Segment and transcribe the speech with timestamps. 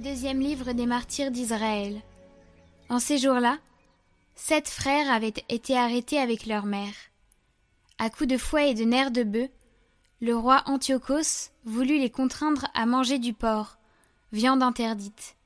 [0.00, 2.00] Deuxième livre des martyrs d'Israël.
[2.88, 3.58] En ces jours-là,
[4.34, 6.94] sept frères avaient été arrêtés avec leur mère.
[7.98, 9.50] À coups de fouet et de nerfs de bœuf,
[10.22, 13.76] le roi Antiochos voulut les contraindre à manger du porc,
[14.32, 15.36] viande interdite.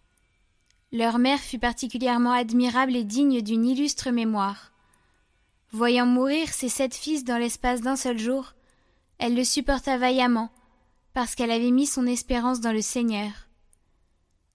[0.92, 4.70] Leur mère fut particulièrement admirable et digne d'une illustre mémoire.
[5.72, 8.52] Voyant mourir ses sept fils dans l'espace d'un seul jour,
[9.18, 10.52] elle le supporta vaillamment,
[11.12, 13.43] parce qu'elle avait mis son espérance dans le Seigneur.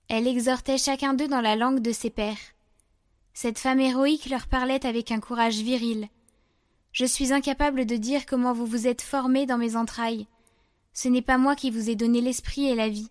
[0.09, 2.37] Elle exhortait chacun d'eux dans la langue de ses pères.
[3.33, 6.07] Cette femme héroïque leur parlait avec un courage viril.
[6.91, 10.27] Je suis incapable de dire comment vous vous êtes formés dans mes entrailles.
[10.93, 13.09] Ce n'est pas moi qui vous ai donné l'esprit et la vie,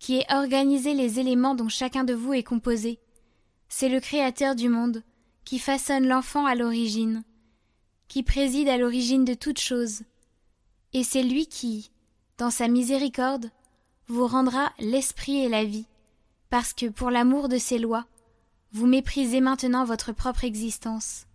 [0.00, 2.98] qui ai organisé les éléments dont chacun de vous est composé.
[3.68, 5.04] C'est le Créateur du monde,
[5.44, 7.22] qui façonne l'enfant à l'origine,
[8.08, 10.02] qui préside à l'origine de toutes choses.
[10.92, 11.92] Et c'est lui qui,
[12.36, 13.52] dans sa miséricorde,
[14.08, 15.86] vous rendra l'esprit et la vie,
[16.50, 18.06] parce que, pour l'amour de ses lois,
[18.72, 21.26] vous méprisez maintenant votre propre existence.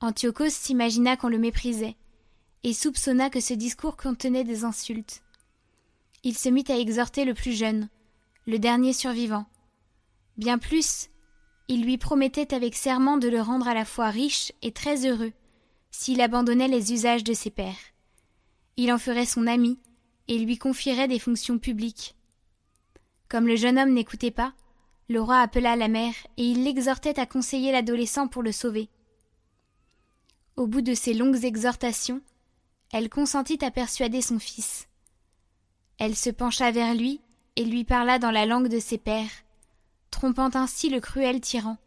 [0.00, 1.96] Antiochos s'imagina qu'on le méprisait,
[2.64, 5.22] et soupçonna que ce discours contenait des insultes.
[6.22, 7.88] Il se mit à exhorter le plus jeune,
[8.46, 9.46] le dernier survivant.
[10.36, 11.08] Bien plus,
[11.68, 15.32] il lui promettait avec serment de le rendre à la fois riche et très heureux,
[15.90, 17.74] s'il abandonnait les usages de ses pères.
[18.76, 19.78] Il en ferait son ami,
[20.28, 22.15] et lui confierait des fonctions publiques.
[23.28, 24.52] Comme le jeune homme n'écoutait pas,
[25.08, 28.88] le roi appela la mère, et il l'exhortait à conseiller l'adolescent pour le sauver.
[30.56, 32.20] Au bout de ces longues exhortations,
[32.92, 34.88] elle consentit à persuader son fils.
[35.98, 37.20] Elle se pencha vers lui
[37.56, 39.30] et lui parla dans la langue de ses pères,
[40.10, 41.78] trompant ainsi le cruel tyran.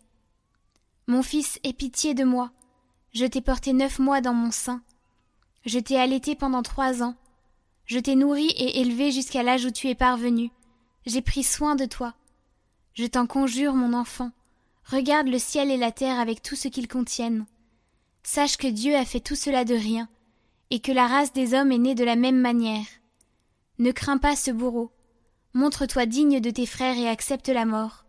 [1.08, 2.52] Mon fils, aie pitié de moi.
[3.14, 4.82] Je t'ai porté neuf mois dans mon sein.
[5.66, 7.16] Je t'ai allaité pendant trois ans.
[7.86, 10.52] Je t'ai nourri et élevé jusqu'à l'âge où tu es parvenu.
[11.06, 12.14] J'ai pris soin de toi.
[12.94, 14.32] Je t'en conjure, mon enfant,
[14.86, 17.46] regarde le ciel et la terre avec tout ce qu'ils contiennent.
[18.24, 20.10] Sache que Dieu a fait tout cela de rien,
[20.70, 22.86] et que la race des hommes est née de la même manière.
[23.80, 24.92] Ne crains pas ce bourreau.
[25.54, 28.06] Montre-toi digne de tes frères et accepte la mort,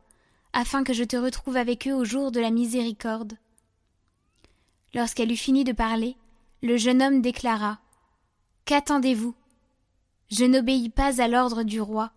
[0.53, 3.35] afin que je te retrouve avec eux au jour de la miséricorde.
[4.93, 6.17] Lorsqu'elle eut fini de parler,
[6.63, 7.79] le jeune homme déclara.
[8.65, 9.35] Qu'attendez-vous?
[10.31, 12.13] Je n'obéis pas à l'ordre du roi,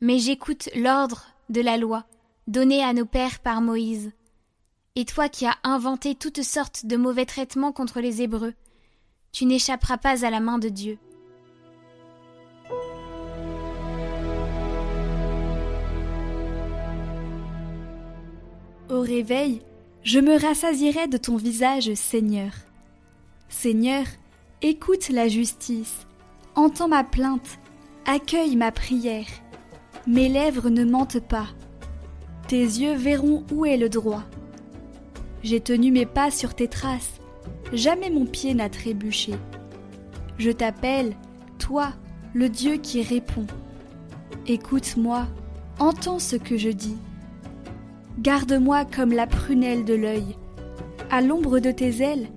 [0.00, 2.04] mais j'écoute l'ordre de la loi
[2.46, 4.12] donnée à nos pères par Moïse.
[4.94, 8.54] Et toi qui as inventé toutes sortes de mauvais traitements contre les Hébreux,
[9.32, 10.98] tu n'échapperas pas à la main de Dieu.
[18.88, 19.62] Au réveil,
[20.02, 22.52] je me rassasierai de ton visage, Seigneur.
[23.48, 24.06] Seigneur,
[24.62, 26.06] écoute la justice,
[26.54, 27.58] entends ma plainte,
[28.06, 29.26] accueille ma prière.
[30.06, 31.48] Mes lèvres ne mentent pas.
[32.46, 34.22] Tes yeux verront où est le droit.
[35.42, 37.20] J'ai tenu mes pas sur tes traces,
[37.72, 39.34] jamais mon pied n'a trébuché.
[40.38, 41.16] Je t'appelle,
[41.58, 41.88] toi,
[42.34, 43.46] le Dieu qui répond.
[44.46, 45.26] Écoute-moi,
[45.80, 46.96] entends ce que je dis.
[48.20, 50.36] Garde-moi comme la prunelle de l'œil.
[51.10, 52.28] À l'ombre de tes ailes,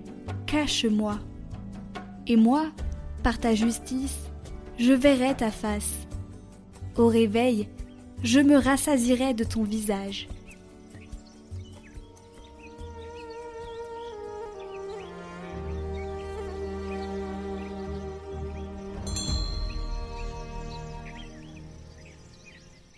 [0.48, 1.20] cache-moi.
[2.26, 2.66] Et moi,
[3.22, 4.18] par ta justice,
[4.80, 6.08] je verrai ta face.
[7.00, 7.70] Au réveil,
[8.24, 10.28] je me rassasierai de ton visage.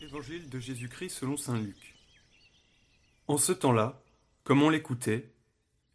[0.02, 1.94] Évangile de Jésus-Christ selon Saint Luc.
[3.28, 4.02] En ce temps-là,
[4.44, 5.32] comme on l'écoutait,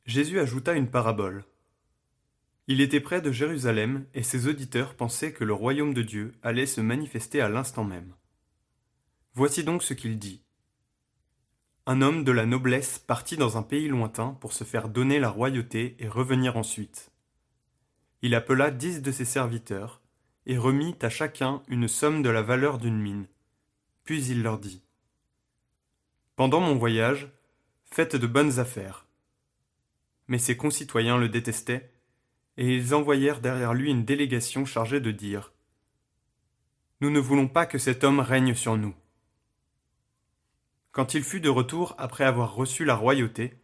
[0.04, 1.44] Jésus ajouta une parabole.
[2.68, 6.66] Il était près de Jérusalem et ses auditeurs pensaient que le royaume de Dieu allait
[6.66, 8.12] se manifester à l'instant même.
[9.34, 10.42] Voici donc ce qu'il dit.
[11.86, 15.30] Un homme de la noblesse partit dans un pays lointain pour se faire donner la
[15.30, 17.12] royauté et revenir ensuite.
[18.22, 20.00] Il appela dix de ses serviteurs
[20.46, 23.26] et remit à chacun une somme de la valeur d'une mine.
[24.02, 24.82] Puis il leur dit
[26.34, 27.28] Pendant mon voyage,
[27.84, 29.06] faites de bonnes affaires.
[30.26, 31.92] Mais ses concitoyens le détestaient
[32.56, 35.52] et ils envoyèrent derrière lui une délégation chargée de dire
[37.00, 38.94] Nous ne voulons pas que cet homme règne sur nous.
[40.92, 43.58] Quand il fut de retour après avoir reçu la royauté,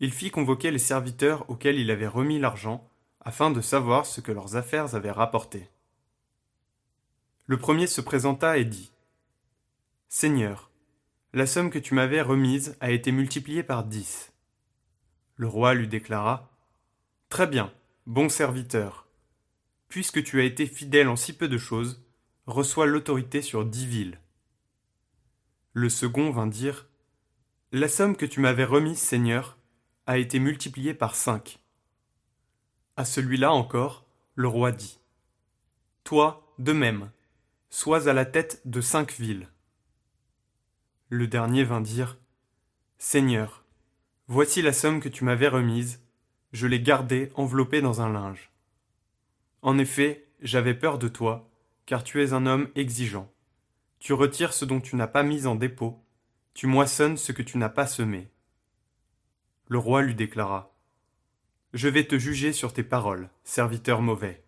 [0.00, 2.90] il fit convoquer les serviteurs auxquels il avait remis l'argent,
[3.20, 5.70] afin de savoir ce que leurs affaires avaient rapporté.
[7.46, 8.92] Le premier se présenta et dit
[10.08, 10.70] Seigneur,
[11.32, 14.32] la somme que tu m'avais remise a été multipliée par dix.
[15.36, 16.50] Le roi lui déclara
[17.28, 17.72] Très bien,
[18.06, 19.08] Bon serviteur,
[19.88, 22.06] puisque tu as été fidèle en si peu de choses,
[22.46, 24.20] reçois l'autorité sur dix villes.
[25.72, 26.86] Le second vint dire
[27.72, 29.58] La somme que tu m'avais remise, Seigneur,
[30.06, 31.58] a été multipliée par cinq.
[32.96, 34.06] À celui-là encore,
[34.36, 35.00] le roi dit
[36.04, 37.10] Toi, de même,
[37.70, 39.48] sois à la tête de cinq villes.
[41.08, 42.18] Le dernier vint dire
[42.98, 43.64] Seigneur,
[44.28, 46.05] voici la somme que tu m'avais remise,
[46.56, 48.50] je l'ai gardée enveloppée dans un linge.
[49.60, 51.50] En effet, j'avais peur de toi,
[51.84, 53.30] car tu es un homme exigeant.
[53.98, 56.02] Tu retires ce dont tu n'as pas mis en dépôt,
[56.54, 58.30] tu moissonnes ce que tu n'as pas semé.
[59.68, 60.74] Le roi lui déclara
[61.74, 64.42] Je vais te juger sur tes paroles, serviteur mauvais.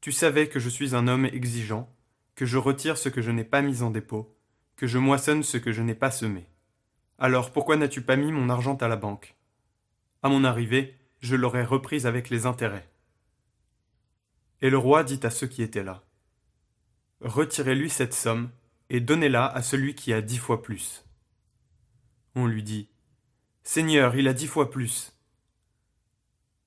[0.00, 1.94] Tu savais que je suis un homme exigeant,
[2.36, 4.34] que je retire ce que je n'ai pas mis en dépôt,
[4.76, 6.46] que je moissonne ce que je n'ai pas semé.
[7.18, 9.34] Alors pourquoi n'as-tu pas mis mon argent à la banque?
[10.22, 12.90] À mon arrivée, je l'aurais reprise avec les intérêts.
[14.60, 16.04] Et le roi dit à ceux qui étaient là
[17.20, 18.50] Retirez-lui cette somme
[18.90, 21.04] et donnez-la à celui qui a dix fois plus.
[22.34, 22.88] On lui dit
[23.62, 25.12] Seigneur, il a dix fois plus.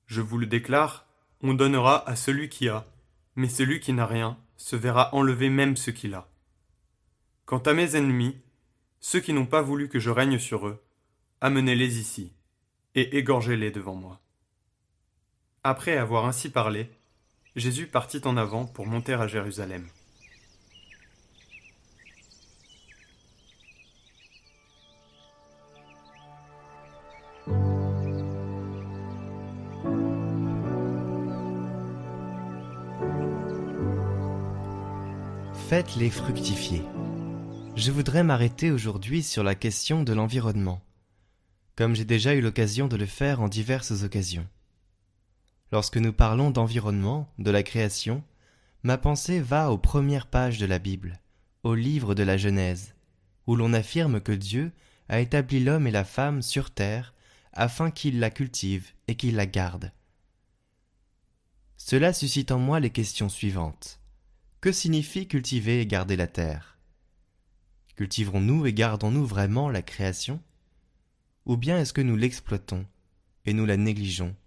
[0.08, 1.06] Je vous le déclare,
[1.42, 2.86] on donnera à celui qui a,
[3.36, 6.30] mais celui qui n'a rien se verra enlever même ce qu'il a.
[7.46, 8.38] Quant à mes ennemis,
[9.02, 10.82] ceux qui n'ont pas voulu que je règne sur eux,
[11.42, 12.32] amenez-les ici,
[12.96, 14.25] et égorgez-les devant moi.
[15.68, 16.92] Après avoir ainsi parlé,
[17.56, 19.84] Jésus partit en avant pour monter à Jérusalem.
[35.68, 36.84] Faites-les fructifier.
[37.76, 40.80] Je voudrais m'arrêter aujourd'hui sur la question de l'environnement,
[41.76, 44.48] comme j'ai déjà eu l'occasion de le faire en diverses occasions.
[45.76, 48.24] Lorsque nous parlons d'environnement, de la création,
[48.84, 51.20] ma pensée va aux premières pages de la Bible,
[51.64, 52.96] au livre de la Genèse,
[53.46, 54.72] où l'on affirme que Dieu
[55.10, 57.14] a établi l'homme et la femme sur terre
[57.52, 59.92] afin qu'ils la cultivent et qu'ils la gardent.
[61.76, 64.00] Cela suscite en moi les questions suivantes.
[64.62, 66.80] Que signifie cultiver et garder la terre?
[67.98, 70.40] Cultiverons-nous et gardons-nous vraiment la création?
[71.46, 72.86] Ou bien est-ce que nous l'exploitons
[73.44, 74.38] et nous la négligeons?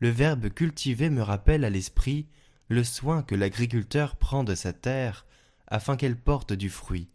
[0.00, 2.26] Le verbe cultiver me rappelle à l'esprit
[2.68, 5.26] le soin que l'agriculteur prend de sa terre
[5.66, 7.08] afin qu'elle porte du fruit,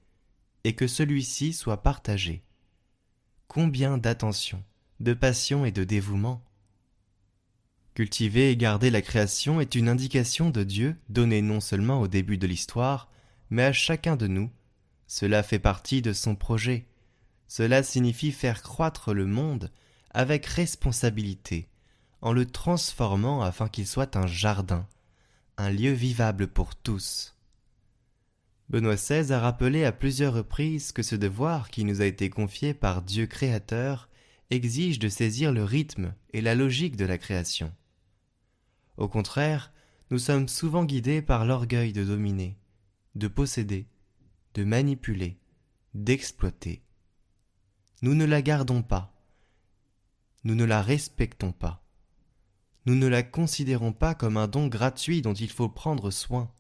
[0.64, 2.44] et que celui-ci soit partagé.
[3.48, 4.64] Combien d'attention,
[5.00, 6.44] de passion et de dévouement
[7.94, 12.38] Cultiver et garder la création est une indication de Dieu donnée non seulement au début
[12.38, 13.12] de l'histoire,
[13.50, 14.50] mais à chacun de nous.
[15.08, 16.88] Cela fait partie de son projet.
[17.50, 19.72] Cela signifie faire croître le monde
[20.12, 21.68] avec responsabilité,
[22.22, 24.88] en le transformant afin qu'il soit un jardin,
[25.58, 27.36] un lieu vivable pour tous.
[28.70, 32.74] Benoît XVI a rappelé à plusieurs reprises que ce devoir qui nous a été confié
[32.74, 34.08] par Dieu créateur
[34.50, 37.74] exige de saisir le rythme et la logique de la création.
[38.98, 39.74] Au contraire,
[40.10, 42.58] nous sommes souvent guidés par l'orgueil de dominer,
[43.16, 43.88] de posséder,
[44.54, 45.38] de manipuler,
[45.94, 46.82] d'exploiter.
[48.02, 49.14] Nous ne la gardons pas,
[50.44, 51.81] nous ne la respectons pas,
[52.86, 56.52] nous ne la considérons pas comme un don gratuit dont il faut prendre soin.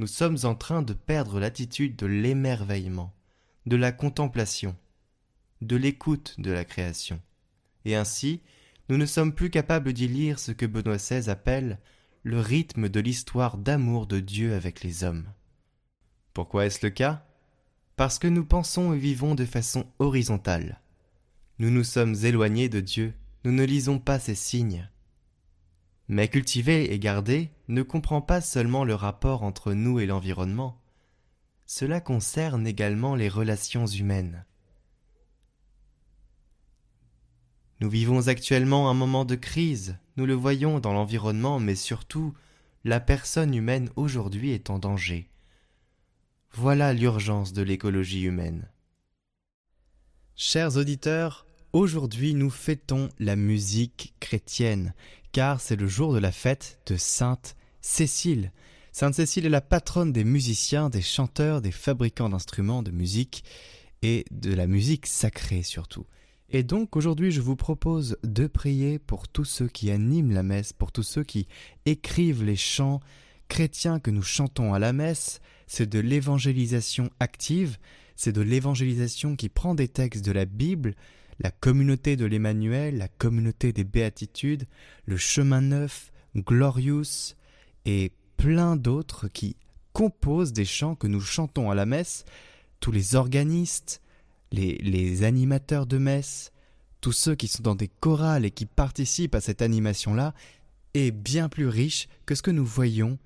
[0.00, 3.14] Nous sommes en train de perdre l'attitude de l'émerveillement,
[3.66, 4.76] de la contemplation,
[5.60, 7.20] de l'écoute de la création,
[7.84, 8.40] et ainsi
[8.88, 11.78] nous ne sommes plus capables d'y lire ce que Benoît XVI appelle
[12.22, 15.26] le rythme de l'histoire d'amour de Dieu avec les hommes.
[16.32, 17.24] Pourquoi est-ce le cas?
[17.96, 20.80] Parce que nous pensons et vivons de façon horizontale.
[21.58, 23.14] Nous nous sommes éloignés de Dieu,
[23.44, 24.88] nous ne lisons pas ses signes.
[26.08, 30.80] Mais cultiver et garder ne comprend pas seulement le rapport entre nous et l'environnement,
[31.66, 34.44] cela concerne également les relations humaines.
[37.80, 42.34] Nous vivons actuellement un moment de crise, nous le voyons dans l'environnement, mais surtout,
[42.84, 45.30] la personne humaine aujourd'hui est en danger.
[46.52, 48.70] Voilà l'urgence de l'écologie humaine.
[50.36, 54.94] Chers auditeurs, aujourd'hui nous fêtons la musique chrétienne,
[55.32, 58.52] car c'est le jour de la fête de Sainte Cécile.
[58.92, 63.42] Sainte Cécile est la patronne des musiciens, des chanteurs, des fabricants d'instruments de musique
[64.02, 66.06] et de la musique sacrée surtout.
[66.48, 70.72] Et donc aujourd'hui je vous propose de prier pour tous ceux qui animent la messe,
[70.72, 71.48] pour tous ceux qui
[71.86, 73.00] écrivent les chants
[73.48, 75.40] chrétiens que nous chantons à la messe.
[75.66, 77.78] C'est de l'évangélisation active,
[78.14, 80.94] c'est de l'évangélisation qui prend des textes de la Bible,
[81.40, 84.66] la communauté de l'Emmanuel, la communauté des béatitudes,
[85.06, 87.34] le chemin neuf, Glorious
[87.84, 89.56] et plein d'autres qui
[89.92, 92.24] composent des chants que nous chantons à la messe,
[92.80, 94.02] tous les organistes,
[94.50, 96.52] les, les animateurs de messe,
[97.00, 100.34] tous ceux qui sont dans des chorales et qui participent à cette animation-là,
[100.94, 103.18] est bien plus riche que ce que nous voyons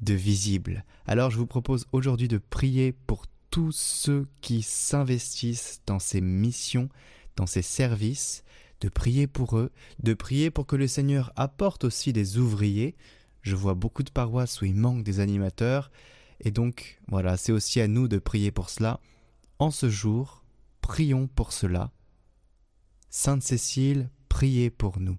[0.00, 0.84] de visible.
[1.06, 6.88] Alors je vous propose aujourd'hui de prier pour tous ceux qui s'investissent dans ces missions,
[7.36, 8.44] dans ces services,
[8.80, 9.70] de prier pour eux,
[10.02, 12.96] de prier pour que le Seigneur apporte aussi des ouvriers.
[13.42, 15.90] Je vois beaucoup de paroisses où il manque des animateurs,
[16.40, 19.00] et donc voilà, c'est aussi à nous de prier pour cela.
[19.58, 20.42] En ce jour,
[20.80, 21.92] prions pour cela.
[23.10, 25.18] Sainte Cécile, priez pour nous.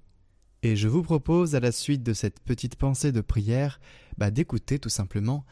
[0.64, 3.80] Et je vous propose, à la suite de cette petite pensée de prière,
[4.18, 5.46] bah, d'écouter tout simplement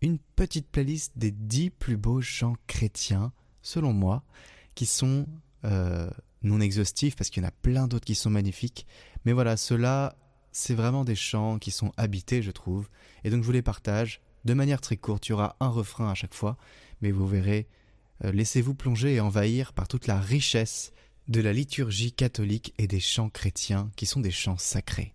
[0.00, 3.32] une petite playlist des dix plus beaux chants chrétiens,
[3.62, 4.24] selon moi,
[4.74, 5.26] qui sont
[5.64, 6.10] euh,
[6.42, 8.86] non exhaustifs parce qu'il y en a plein d'autres qui sont magnifiques.
[9.24, 10.16] Mais voilà, ceux-là,
[10.52, 12.88] c'est vraiment des chants qui sont habités, je trouve.
[13.24, 15.28] Et donc je vous les partage de manière très courte.
[15.28, 16.56] Il y aura un refrain à chaque fois,
[17.00, 17.68] mais vous verrez,
[18.24, 20.92] euh, laissez-vous plonger et envahir par toute la richesse
[21.28, 25.14] de la liturgie catholique et des chants chrétiens qui sont des chants sacrés.